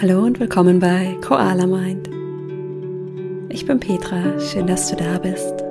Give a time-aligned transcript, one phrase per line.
[0.00, 2.08] Hallo und willkommen bei Koala Mind.
[3.48, 5.62] Ich bin Petra, schön, dass du da bist.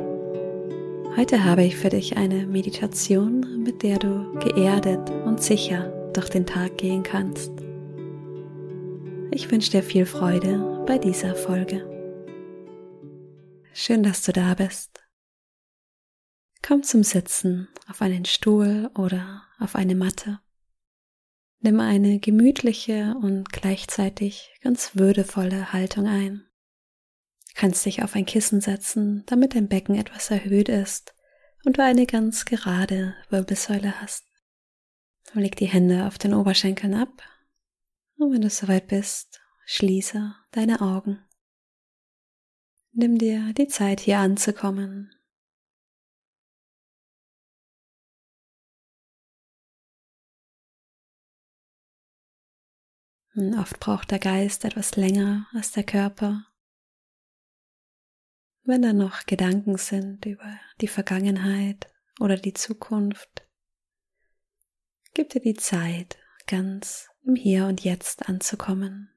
[1.18, 6.46] Heute habe ich für dich eine Meditation, mit der du geerdet und sicher durch den
[6.46, 7.52] Tag gehen kannst.
[9.32, 11.86] Ich wünsche dir viel Freude bei dieser Folge.
[13.74, 15.04] Schön, dass du da bist.
[16.66, 20.40] Komm zum Sitzen auf einen Stuhl oder auf eine Matte.
[21.66, 26.44] Nimm eine gemütliche und gleichzeitig ganz würdevolle Haltung ein.
[27.48, 31.16] Du kannst dich auf ein Kissen setzen, damit dein Becken etwas erhöht ist
[31.64, 34.26] und du eine ganz gerade Wirbelsäule hast.
[35.36, 37.24] Leg die Hände auf den Oberschenkeln ab
[38.18, 41.24] und wenn du soweit bist, schließe deine Augen.
[42.92, 45.16] Nimm dir die Zeit hier anzukommen
[53.36, 56.46] Oft braucht der Geist etwas länger als der Körper.
[58.64, 63.48] Wenn da noch Gedanken sind über die Vergangenheit oder die Zukunft,
[65.16, 69.10] gib dir die Zeit, ganz im Hier und Jetzt anzukommen.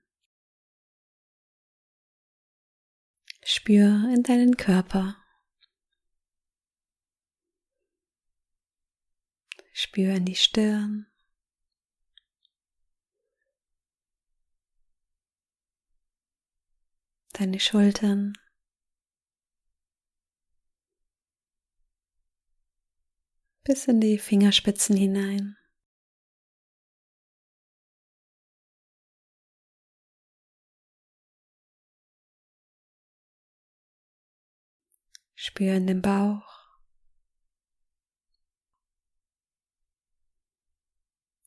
[3.44, 5.22] Spür in deinen Körper.
[9.72, 11.06] Spür in die Stirn.
[17.38, 18.32] Deine Schultern.
[23.62, 25.56] Bis in die Fingerspitzen hinein.
[35.34, 36.78] Spür in den Bauch,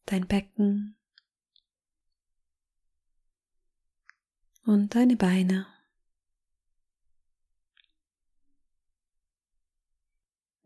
[0.05, 0.97] dein Becken
[4.63, 5.78] und deine Beine.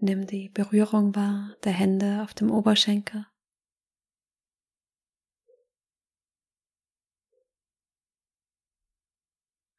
[0.05, 3.25] Nimm die Berührung wahr der Hände auf dem Oberschenkel.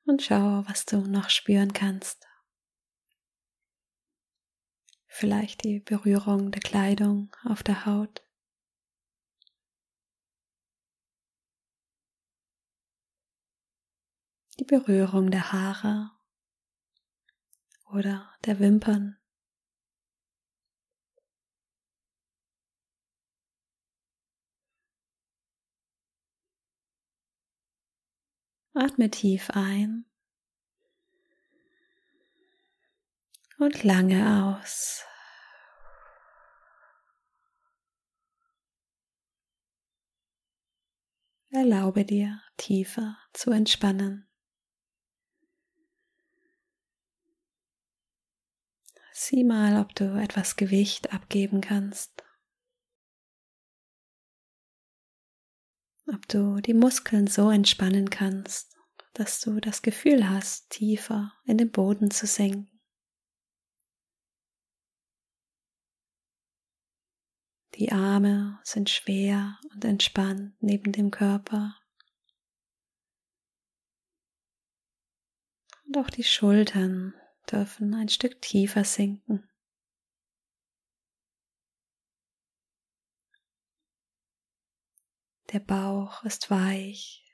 [0.06, 2.26] Und schau, was du noch spüren kannst.
[5.08, 8.26] Vielleicht die Berührung der Kleidung auf der Haut.
[14.58, 16.12] Die Berührung der Haare
[17.92, 19.18] oder der Wimpern.
[28.76, 30.04] Atme tief ein
[33.58, 35.04] und lange aus.
[41.50, 44.28] Erlaube dir tiefer zu entspannen.
[49.12, 52.13] Sieh mal, ob du etwas Gewicht abgeben kannst.
[56.06, 58.76] Ob du die Muskeln so entspannen kannst,
[59.14, 62.70] dass du das Gefühl hast, tiefer in den Boden zu senken.
[67.76, 71.76] Die Arme sind schwer und entspannt neben dem Körper.
[75.86, 77.14] Und auch die Schultern
[77.50, 79.48] dürfen ein Stück tiefer sinken.
[85.54, 87.24] Der Bauch ist weich.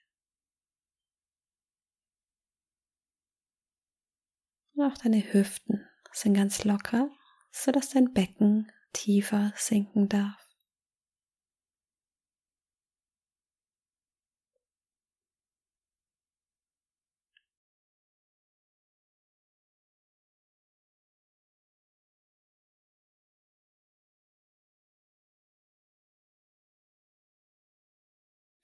[4.74, 7.10] Und auch deine Hüften sind ganz locker,
[7.50, 10.39] sodass dein Becken tiefer sinken darf.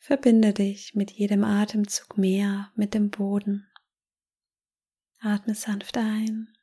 [0.06, 3.66] Verbinde dich mit jedem Atemzug mehr mit dem Boden.
[5.18, 6.56] Atme sanft ein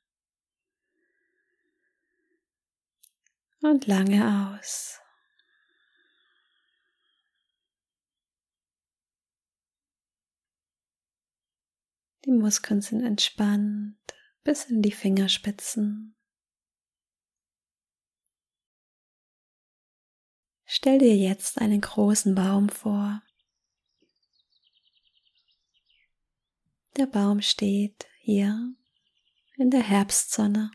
[3.61, 5.01] und lange aus.
[12.23, 13.97] Die Muskeln sind entspannt
[14.45, 16.15] bis in die Fingerspitzen.
[20.63, 23.21] Stell dir jetzt einen großen Baum vor.
[26.95, 28.71] Der Baum steht hier
[29.55, 30.69] in der Herbstsonne.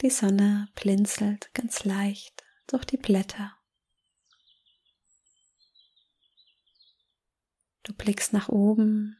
[0.00, 3.56] Die Sonne blinzelt ganz leicht durch die Blätter.
[7.82, 9.18] Du blickst nach oben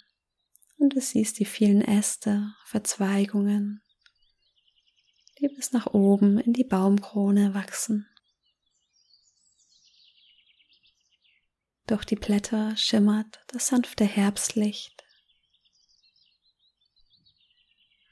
[0.76, 3.82] und du siehst die vielen Äste, Verzweigungen,
[5.40, 8.06] die bis nach oben in die Baumkrone wachsen.
[11.86, 15.04] Durch die Blätter schimmert das sanfte Herbstlicht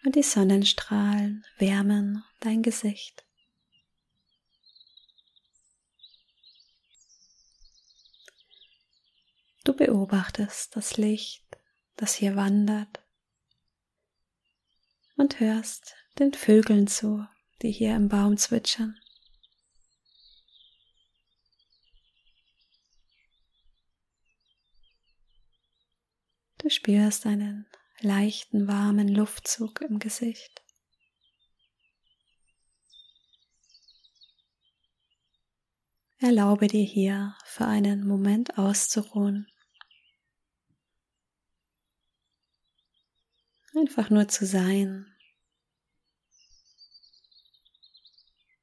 [0.04, 3.24] und die Sonnenstrahlen wärmen dein Gesicht.
[9.64, 11.46] Du beobachtest das Licht,
[11.96, 13.00] das hier wandert
[15.16, 17.24] und hörst den Vögeln zu,
[17.62, 18.98] die hier im Baum zwitschern.
[26.72, 27.66] Spürst einen
[28.00, 30.62] leichten, warmen Luftzug im Gesicht.
[36.18, 39.48] Erlaube dir hier für einen Moment auszuruhen.
[43.74, 45.12] Einfach nur zu sein,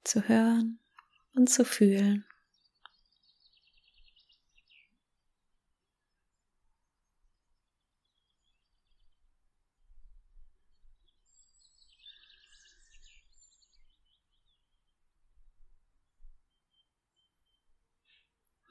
[0.04, 0.80] zu hören
[1.34, 2.29] und zu fühlen.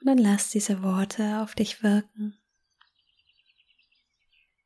[0.09, 2.35] Dann lass diese Worte auf dich wirken.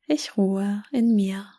[0.06, 1.52] Ich ruhe in mir.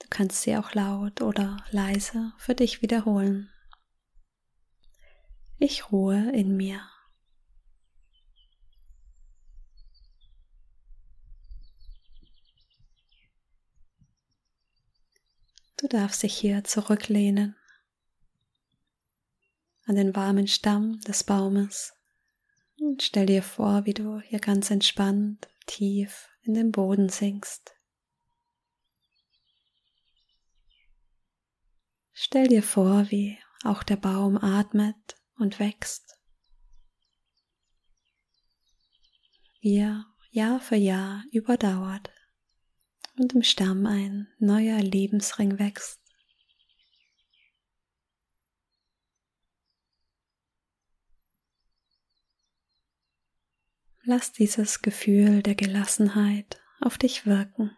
[0.00, 3.48] Du kannst sie auch laut oder leise für dich wiederholen.
[5.60, 6.91] Ich ruhe in mir.
[15.92, 17.54] Du darfst dich hier zurücklehnen
[19.84, 21.92] an den warmen Stamm des Baumes
[22.80, 27.74] und stell dir vor, wie du hier ganz entspannt tief in den Boden sinkst.
[32.14, 36.16] Stell dir vor, wie auch der Baum atmet und wächst.
[39.60, 42.10] Wie er Jahr für Jahr überdauert
[43.18, 46.00] und im Stamm ein neuer Lebensring wächst.
[54.04, 57.76] Lass dieses Gefühl der Gelassenheit auf dich wirken.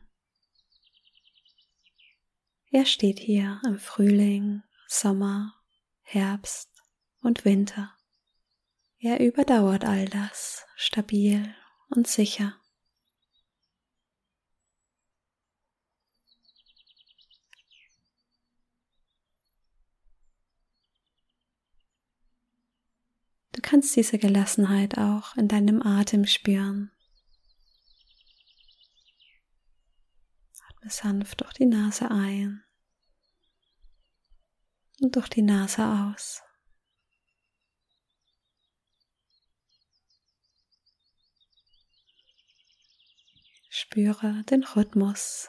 [2.70, 5.54] Er steht hier im Frühling, Sommer,
[6.00, 6.70] Herbst
[7.20, 7.94] und Winter.
[8.98, 11.54] Er überdauert all das stabil
[11.90, 12.58] und sicher.
[23.64, 26.92] Kannst diese Gelassenheit auch in deinem Atem spüren.
[30.68, 32.62] Atme sanft durch die Nase ein
[35.00, 36.42] und durch die Nase aus.
[43.70, 45.48] Spüre den Rhythmus.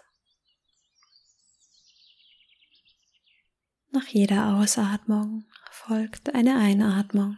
[3.91, 7.37] Nach jeder Ausatmung folgt eine Einatmung.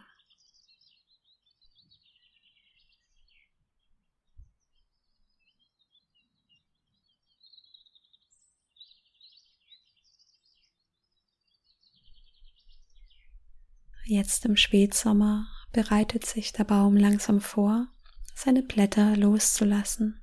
[14.10, 17.88] Jetzt im Spätsommer bereitet sich der Baum langsam vor,
[18.34, 20.22] seine Blätter loszulassen.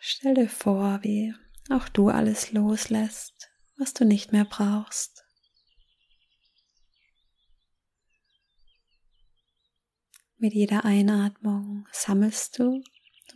[0.00, 1.34] Stell dir vor, wie
[1.70, 5.17] auch du alles loslässt, was du nicht mehr brauchst.
[10.40, 12.84] Mit jeder Einatmung sammelst du,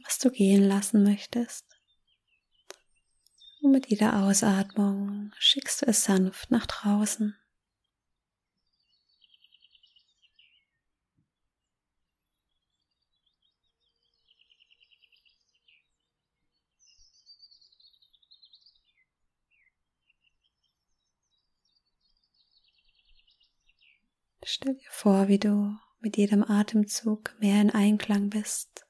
[0.04, 1.66] was du gehen lassen möchtest.
[3.61, 7.37] Und mit jeder Ausatmung schickst du es sanft nach draußen.
[24.44, 28.85] Stell dir vor, wie du mit jedem Atemzug mehr in Einklang bist.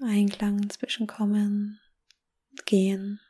[0.00, 1.80] Einklang zwischen Kommen
[2.50, 3.20] und Gehen.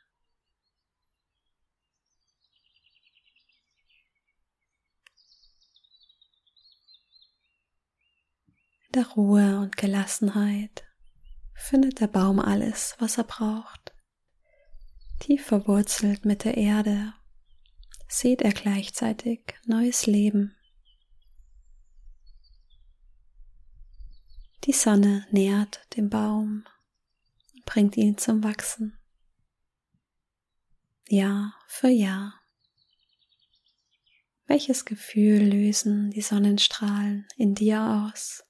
[8.89, 10.85] In der Ruhe und Gelassenheit
[11.55, 13.95] findet der Baum alles, was er braucht.
[15.21, 17.15] Tief verwurzelt mit der Erde
[18.09, 20.57] sieht er gleichzeitig neues Leben.
[24.65, 26.67] Die Sonne nährt den Baum
[27.55, 28.99] und bringt ihn zum Wachsen.
[31.09, 32.35] Jahr für Jahr.
[34.47, 38.45] Welches Gefühl lösen die Sonnenstrahlen in dir aus?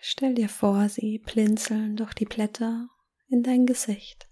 [0.00, 2.88] Stell dir vor, sie blinzeln durch die Blätter
[3.30, 4.28] in dein Gesicht.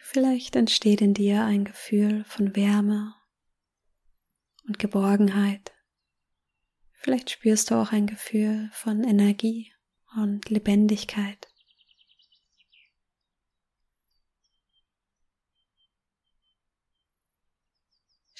[0.00, 3.14] Vielleicht entsteht in dir ein Gefühl von Wärme
[4.66, 5.72] und Geborgenheit.
[6.94, 9.72] Vielleicht spürst du auch ein Gefühl von Energie
[10.16, 11.49] und Lebendigkeit.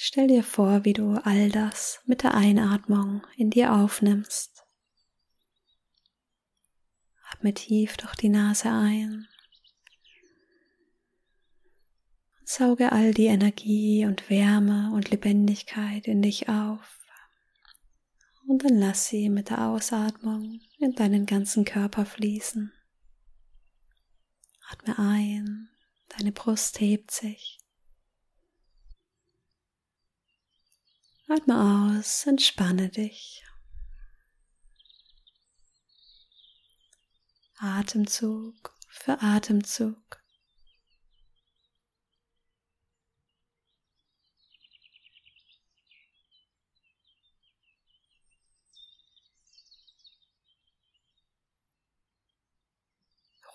[0.02, 4.64] Stell dir vor, wie du all das mit der Einatmung in dir aufnimmst.
[7.30, 9.28] Atme tief durch die Nase ein.
[12.38, 16.98] Und sauge all die Energie und Wärme und Lebendigkeit in dich auf.
[18.48, 22.72] Und dann lass sie mit der Ausatmung in deinen ganzen Körper fließen.
[24.70, 25.68] Atme ein,
[26.08, 27.59] deine Brust hebt sich.
[31.32, 33.44] Atme aus, entspanne dich.
[37.58, 40.20] Atemzug für Atemzug.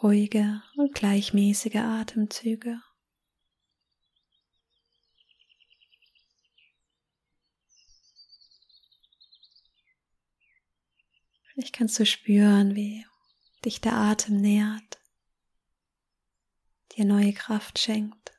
[0.01, 2.84] Ruhige und gleichmäßige Atemzüge.
[11.55, 13.05] Vielleicht kannst du spüren, wie
[13.63, 14.99] dich der Atem nährt,
[16.91, 18.33] dir neue Kraft schenkt.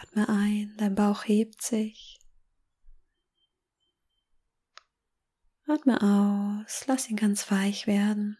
[0.00, 2.18] Atme ein, dein Bauch hebt sich.
[5.68, 8.36] Atme aus, lass ihn ganz weich werden.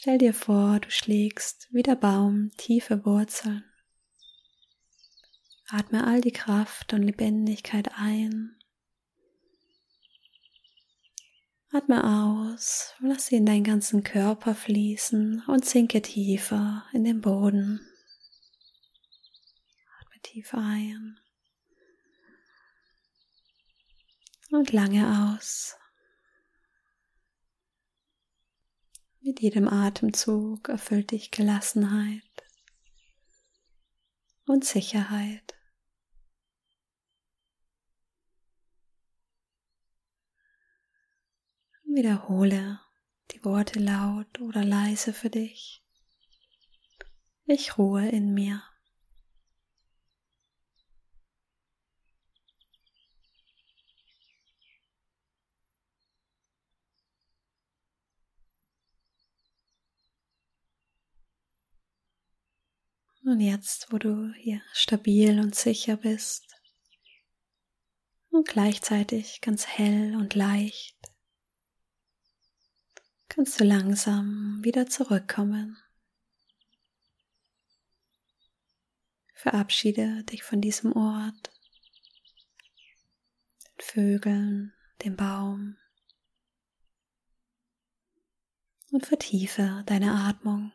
[0.00, 3.64] Stell dir vor, du schlägst wie der Baum tiefe Wurzeln.
[5.66, 8.56] Atme all die Kraft und Lebendigkeit ein.
[11.72, 17.80] Atme aus, lass sie in deinen ganzen Körper fließen und sinke tiefer in den Boden.
[19.98, 21.18] Atme tief ein
[24.52, 25.74] und lange aus.
[29.28, 32.22] Mit jedem Atemzug erfüllt dich Gelassenheit
[34.46, 35.54] und Sicherheit.
[41.84, 42.80] Wiederhole
[43.32, 45.84] die Worte laut oder leise für dich.
[47.44, 48.62] Ich ruhe in mir.
[63.28, 66.46] Und jetzt, wo du hier stabil und sicher bist
[68.30, 70.96] und gleichzeitig ganz hell und leicht,
[73.28, 75.76] kannst du langsam wieder zurückkommen.
[79.34, 81.52] Verabschiede dich von diesem Ort,
[83.76, 84.72] den Vögeln,
[85.04, 85.76] dem Baum
[88.90, 90.72] und vertiefe deine Atmung.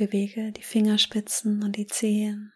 [0.00, 2.54] Bewege die Fingerspitzen und die Zehen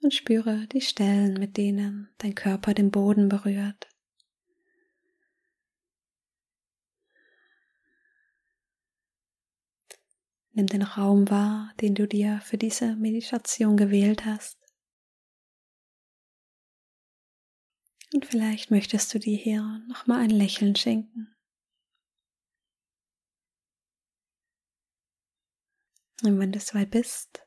[0.00, 3.86] und spüre die Stellen, mit denen dein Körper den Boden berührt.
[10.50, 14.58] Nimm den Raum wahr, den du dir für diese Meditation gewählt hast.
[18.12, 21.35] Und vielleicht möchtest du dir hier nochmal ein Lächeln schenken.
[26.26, 27.46] Und wenn du soweit bist,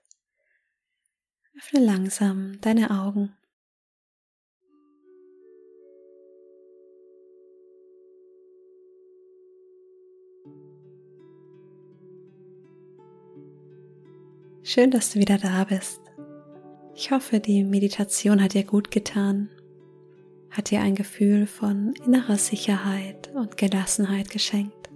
[1.58, 3.36] öffne langsam deine Augen.
[14.64, 16.00] Schön, dass du wieder da bist.
[16.96, 19.50] Ich hoffe, die Meditation hat dir gut getan,
[20.52, 24.89] hat dir ein Gefühl von innerer Sicherheit und Gelassenheit geschenkt.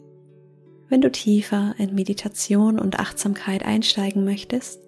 [0.93, 4.79] Wenn du tiefer in Meditation und Achtsamkeit einsteigen möchtest,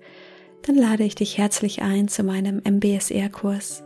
[0.62, 3.82] dann lade ich dich herzlich ein zu meinem MBSR-Kurs.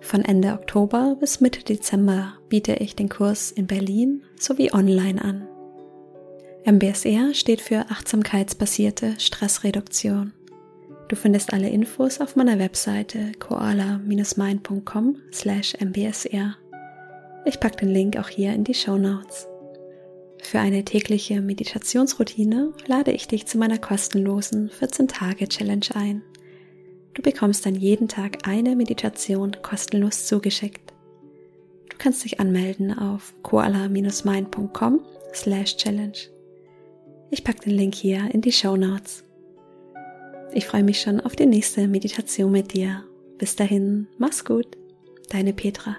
[0.00, 5.46] Von Ende Oktober bis Mitte Dezember biete ich den Kurs in Berlin sowie online an.
[6.64, 10.32] MBSR steht für achtsamkeitsbasierte Stressreduktion.
[11.08, 16.56] Du findest alle Infos auf meiner Webseite koala-mind.com slash mbsr.
[17.44, 19.49] Ich packe den Link auch hier in die Show Notes.
[20.42, 26.22] Für eine tägliche Meditationsroutine lade ich dich zu meiner kostenlosen 14-Tage-Challenge ein.
[27.14, 30.92] Du bekommst dann jeden Tag eine Meditation kostenlos zugeschickt.
[31.88, 35.00] Du kannst dich anmelden auf koala-mind.com
[35.34, 36.18] slash challenge.
[37.30, 39.24] Ich packe den Link hier in die Show Notes.
[40.52, 43.04] Ich freue mich schon auf die nächste Meditation mit dir.
[43.38, 44.66] Bis dahin, mach's gut,
[45.28, 45.96] deine Petra.